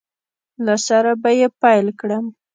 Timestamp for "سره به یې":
0.87-1.47